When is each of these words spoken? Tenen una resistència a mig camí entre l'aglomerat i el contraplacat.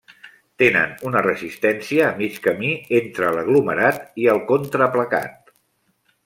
Tenen 0.61 0.93
una 1.09 1.19
resistència 1.25 2.07
a 2.07 2.15
mig 2.21 2.39
camí 2.47 2.71
entre 3.01 3.29
l'aglomerat 3.37 4.01
i 4.23 4.27
el 4.35 4.43
contraplacat. 4.49 5.55